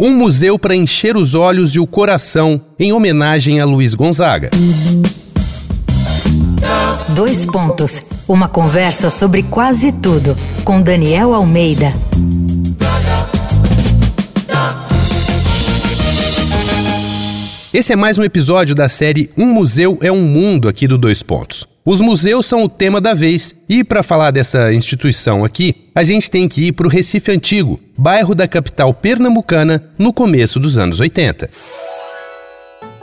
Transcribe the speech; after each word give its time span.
Um 0.00 0.12
museu 0.12 0.58
para 0.58 0.74
encher 0.74 1.16
os 1.16 1.36
olhos 1.36 1.76
e 1.76 1.78
o 1.78 1.86
coração, 1.86 2.60
em 2.76 2.92
homenagem 2.92 3.60
a 3.60 3.64
Luiz 3.64 3.94
Gonzaga. 3.94 4.50
Dois 7.14 7.44
pontos. 7.44 8.10
Uma 8.26 8.48
conversa 8.48 9.08
sobre 9.08 9.44
quase 9.44 9.92
tudo 9.92 10.36
com 10.64 10.82
Daniel 10.82 11.32
Almeida. 11.32 11.94
Esse 17.74 17.92
é 17.92 17.96
mais 17.96 18.16
um 18.20 18.22
episódio 18.22 18.72
da 18.72 18.88
série 18.88 19.28
Um 19.36 19.46
Museu 19.46 19.98
é 20.00 20.12
um 20.12 20.22
Mundo 20.22 20.68
aqui 20.68 20.86
do 20.86 20.96
Dois 20.96 21.24
Pontos. 21.24 21.66
Os 21.84 22.00
museus 22.00 22.46
são 22.46 22.62
o 22.62 22.68
tema 22.68 23.00
da 23.00 23.14
vez 23.14 23.52
e 23.68 23.82
para 23.82 24.00
falar 24.00 24.30
dessa 24.30 24.72
instituição 24.72 25.44
aqui, 25.44 25.74
a 25.92 26.04
gente 26.04 26.30
tem 26.30 26.46
que 26.46 26.68
ir 26.68 26.72
para 26.72 26.86
o 26.86 26.88
Recife 26.88 27.32
Antigo, 27.32 27.80
bairro 27.98 28.32
da 28.32 28.46
capital 28.46 28.94
pernambucana, 28.94 29.90
no 29.98 30.12
começo 30.12 30.60
dos 30.60 30.78
anos 30.78 31.00
80. 31.00 31.50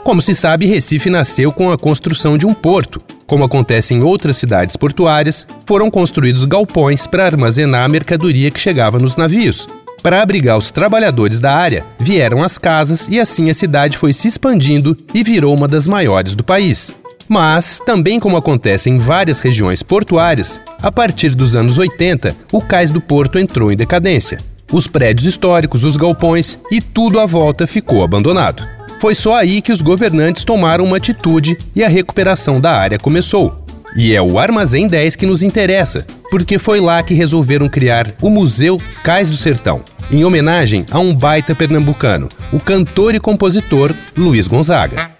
Como 0.02 0.22
se 0.22 0.32
sabe, 0.32 0.64
Recife 0.64 1.10
nasceu 1.10 1.52
com 1.52 1.70
a 1.70 1.76
construção 1.76 2.38
de 2.38 2.46
um 2.46 2.54
porto. 2.54 2.98
Como 3.26 3.44
acontece 3.44 3.92
em 3.92 4.00
outras 4.00 4.38
cidades 4.38 4.74
portuárias, 4.74 5.46
foram 5.66 5.90
construídos 5.90 6.46
galpões 6.46 7.06
para 7.06 7.26
armazenar 7.26 7.84
a 7.84 7.88
mercadoria 7.88 8.50
que 8.50 8.58
chegava 8.58 8.98
nos 8.98 9.16
navios. 9.16 9.68
Para 10.02 10.20
abrigar 10.20 10.58
os 10.58 10.72
trabalhadores 10.72 11.38
da 11.38 11.54
área, 11.54 11.86
vieram 11.98 12.42
as 12.42 12.58
casas 12.58 13.06
e 13.08 13.20
assim 13.20 13.48
a 13.50 13.54
cidade 13.54 13.96
foi 13.96 14.12
se 14.12 14.26
expandindo 14.26 14.96
e 15.14 15.22
virou 15.22 15.54
uma 15.54 15.68
das 15.68 15.86
maiores 15.86 16.34
do 16.34 16.42
país. 16.42 16.92
Mas, 17.28 17.80
também 17.86 18.18
como 18.18 18.36
acontece 18.36 18.90
em 18.90 18.98
várias 18.98 19.40
regiões 19.40 19.80
portuárias, 19.82 20.60
a 20.82 20.90
partir 20.90 21.36
dos 21.36 21.54
anos 21.54 21.78
80, 21.78 22.34
o 22.52 22.60
cais 22.60 22.90
do 22.90 23.00
porto 23.00 23.38
entrou 23.38 23.70
em 23.70 23.76
decadência. 23.76 24.38
Os 24.72 24.88
prédios 24.88 25.26
históricos, 25.26 25.84
os 25.84 25.96
galpões 25.96 26.58
e 26.70 26.80
tudo 26.80 27.20
à 27.20 27.26
volta 27.26 27.64
ficou 27.66 28.02
abandonado. 28.02 28.66
Foi 29.00 29.14
só 29.14 29.36
aí 29.36 29.62
que 29.62 29.72
os 29.72 29.82
governantes 29.82 30.42
tomaram 30.42 30.84
uma 30.84 30.96
atitude 30.96 31.56
e 31.76 31.84
a 31.84 31.88
recuperação 31.88 32.60
da 32.60 32.72
área 32.72 32.98
começou. 32.98 33.64
E 33.94 34.14
é 34.14 34.22
o 34.22 34.38
Armazém 34.38 34.88
10 34.88 35.16
que 35.16 35.26
nos 35.26 35.42
interessa, 35.42 36.06
porque 36.30 36.58
foi 36.58 36.80
lá 36.80 37.02
que 37.02 37.12
resolveram 37.12 37.68
criar 37.68 38.08
o 38.22 38.30
Museu 38.30 38.80
Cais 39.04 39.28
do 39.28 39.36
Sertão, 39.36 39.82
em 40.12 40.24
homenagem 40.24 40.84
a 40.90 40.98
um 40.98 41.14
baita 41.14 41.54
pernambucano, 41.54 42.28
o 42.52 42.60
cantor 42.60 43.14
e 43.14 43.20
compositor 43.20 43.94
Luiz 44.16 44.46
Gonzaga. 44.46 45.10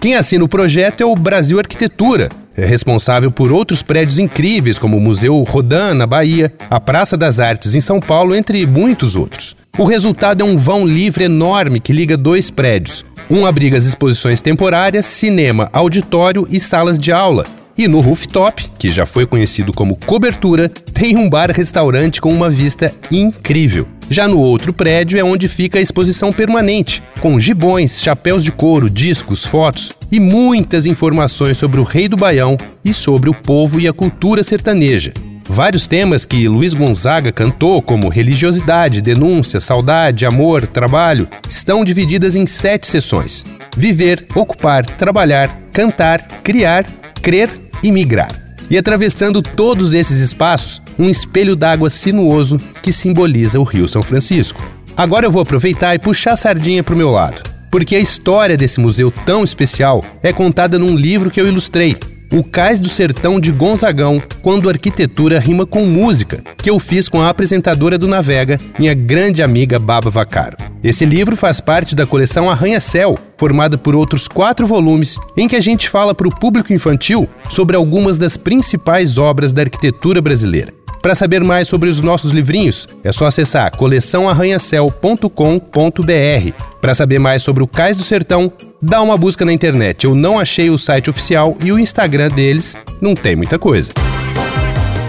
Quem 0.00 0.14
assina 0.14 0.44
o 0.44 0.48
projeto 0.48 1.00
é 1.00 1.06
o 1.06 1.14
Brasil 1.14 1.58
Arquitetura, 1.58 2.28
é 2.56 2.64
responsável 2.64 3.30
por 3.30 3.50
outros 3.50 3.82
prédios 3.82 4.18
incríveis, 4.18 4.78
como 4.78 4.96
o 4.96 5.00
Museu 5.00 5.42
Rodin, 5.42 5.94
na 5.96 6.06
Bahia, 6.06 6.52
a 6.70 6.78
Praça 6.78 7.16
das 7.16 7.40
Artes, 7.40 7.74
em 7.74 7.80
São 7.80 7.98
Paulo, 7.98 8.34
entre 8.34 8.64
muitos 8.66 9.16
outros. 9.16 9.56
O 9.76 9.84
resultado 9.84 10.42
é 10.42 10.44
um 10.44 10.56
vão 10.56 10.86
livre 10.86 11.24
enorme 11.24 11.80
que 11.80 11.92
liga 11.92 12.16
dois 12.16 12.50
prédios. 12.50 13.04
Um 13.28 13.44
abriga 13.44 13.76
as 13.76 13.86
exposições 13.86 14.40
temporárias, 14.40 15.06
cinema, 15.06 15.68
auditório 15.72 16.46
e 16.48 16.60
salas 16.60 16.98
de 16.98 17.10
aula, 17.10 17.44
e 17.76 17.88
no 17.88 17.98
rooftop, 17.98 18.70
que 18.78 18.92
já 18.92 19.04
foi 19.04 19.26
conhecido 19.26 19.72
como 19.72 19.96
cobertura, 19.96 20.68
tem 20.68 21.16
um 21.16 21.28
bar-restaurante 21.28 22.20
com 22.20 22.28
uma 22.28 22.48
vista 22.48 22.94
incrível. 23.10 23.88
Já 24.08 24.28
no 24.28 24.38
outro 24.38 24.72
prédio 24.72 25.18
é 25.18 25.24
onde 25.24 25.48
fica 25.48 25.78
a 25.78 25.82
exposição 25.82 26.32
permanente, 26.32 27.02
com 27.20 27.40
gibões, 27.40 28.00
chapéus 28.00 28.44
de 28.44 28.52
couro, 28.52 28.90
discos, 28.90 29.44
fotos 29.44 29.92
e 30.12 30.20
muitas 30.20 30.86
informações 30.86 31.56
sobre 31.56 31.80
o 31.80 31.84
Rei 31.84 32.08
do 32.08 32.16
Baião 32.16 32.56
e 32.84 32.92
sobre 32.92 33.30
o 33.30 33.34
povo 33.34 33.80
e 33.80 33.88
a 33.88 33.92
cultura 33.92 34.44
sertaneja. 34.44 35.12
Vários 35.48 35.86
temas 35.86 36.24
que 36.24 36.48
Luiz 36.48 36.72
Gonzaga 36.72 37.30
cantou, 37.30 37.82
como 37.82 38.08
religiosidade, 38.08 39.02
denúncia, 39.02 39.60
saudade, 39.60 40.24
amor, 40.24 40.66
trabalho, 40.66 41.28
estão 41.48 41.84
divididas 41.84 42.34
em 42.34 42.46
sete 42.46 42.86
sessões: 42.86 43.44
viver, 43.76 44.26
ocupar, 44.34 44.86
trabalhar, 44.86 45.48
cantar, 45.72 46.22
criar, 46.42 46.86
crer 47.20 47.50
e 47.82 47.92
migrar. 47.92 48.43
E 48.70 48.78
atravessando 48.78 49.42
todos 49.42 49.94
esses 49.94 50.20
espaços, 50.20 50.80
um 50.98 51.08
espelho 51.08 51.54
d'água 51.54 51.90
sinuoso 51.90 52.58
que 52.82 52.92
simboliza 52.92 53.60
o 53.60 53.64
Rio 53.64 53.86
São 53.86 54.02
Francisco. 54.02 54.62
Agora 54.96 55.26
eu 55.26 55.30
vou 55.30 55.42
aproveitar 55.42 55.94
e 55.94 55.98
puxar 55.98 56.32
a 56.32 56.36
sardinha 56.36 56.82
para 56.82 56.94
o 56.94 56.98
meu 56.98 57.10
lado, 57.10 57.42
porque 57.70 57.96
a 57.96 58.00
história 58.00 58.56
desse 58.56 58.80
museu 58.80 59.10
tão 59.10 59.42
especial 59.42 60.04
é 60.22 60.32
contada 60.32 60.78
num 60.78 60.96
livro 60.96 61.30
que 61.30 61.40
eu 61.40 61.46
ilustrei, 61.46 61.96
o 62.32 62.42
Cais 62.42 62.80
do 62.80 62.88
Sertão 62.88 63.38
de 63.38 63.52
Gonzagão, 63.52 64.22
quando 64.42 64.68
arquitetura 64.68 65.38
rima 65.38 65.66
com 65.66 65.84
música, 65.84 66.42
que 66.56 66.70
eu 66.70 66.78
fiz 66.78 67.08
com 67.08 67.20
a 67.20 67.28
apresentadora 67.28 67.98
do 67.98 68.08
Navega, 68.08 68.58
minha 68.78 68.94
grande 68.94 69.42
amiga 69.42 69.78
Baba 69.78 70.10
Vacaro. 70.10 70.73
Esse 70.84 71.04
livro 71.06 71.34
faz 71.34 71.62
parte 71.62 71.94
da 71.94 72.06
coleção 72.06 72.50
Arranha-Céu, 72.50 73.18
formada 73.38 73.78
por 73.78 73.96
outros 73.96 74.28
quatro 74.28 74.66
volumes, 74.66 75.18
em 75.34 75.48
que 75.48 75.56
a 75.56 75.60
gente 75.60 75.88
fala 75.88 76.14
para 76.14 76.28
o 76.28 76.34
público 76.34 76.74
infantil 76.74 77.26
sobre 77.48 77.74
algumas 77.74 78.18
das 78.18 78.36
principais 78.36 79.16
obras 79.16 79.50
da 79.50 79.62
arquitetura 79.62 80.20
brasileira. 80.20 80.74
Para 81.00 81.14
saber 81.14 81.42
mais 81.42 81.68
sobre 81.68 81.88
os 81.88 82.02
nossos 82.02 82.32
livrinhos, 82.32 82.86
é 83.02 83.10
só 83.12 83.26
acessar 83.26 83.74
coleçãoarranhacel.com.br. 83.74 86.52
Para 86.82 86.94
saber 86.94 87.18
mais 87.18 87.42
sobre 87.42 87.62
o 87.62 87.66
Cais 87.66 87.96
do 87.96 88.02
Sertão, 88.02 88.52
dá 88.80 89.00
uma 89.00 89.16
busca 89.16 89.42
na 89.42 89.54
internet. 89.54 90.04
Eu 90.04 90.14
não 90.14 90.38
achei 90.38 90.68
o 90.68 90.78
site 90.78 91.08
oficial 91.08 91.56
e 91.64 91.72
o 91.72 91.78
Instagram 91.78 92.28
deles 92.28 92.76
não 93.00 93.14
tem 93.14 93.34
muita 93.34 93.58
coisa. 93.58 93.90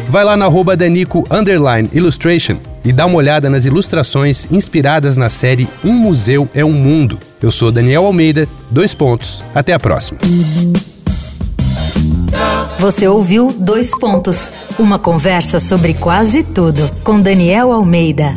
Vai 0.08 0.24
lá 0.24 0.38
na 0.38 0.46
arroba 0.46 0.78
Danico 0.78 1.28
Illustration 1.94 2.75
e 2.86 2.94
dá 2.94 3.06
uma 3.06 3.18
olhada 3.18 3.50
nas 3.50 3.66
ilustrações 3.66 4.48
inspiradas 4.52 5.18
na 5.18 5.30
série 5.30 5.68
Um 5.84 5.94
Museu 5.94 6.48
é 6.54 6.64
um 6.64 6.72
Mundo. 6.72 7.18
Eu 7.42 7.52
sou 7.52 7.72
Daniel 7.72 8.06
Almeida, 8.06 8.48
dois 8.70 8.94
pontos. 8.94 9.44
Até 9.54 9.74
a 9.74 9.80
próxima. 9.80 10.20
Você 12.80 13.08
ouviu 13.08 13.52
Dois 13.58 13.98
Pontos 13.98 14.52
uma 14.78 15.00
conversa 15.00 15.60
sobre 15.60 15.94
quase 15.94 16.44
tudo 16.44 16.92
com 17.04 17.20
Daniel 17.20 17.72
Almeida. 17.72 18.34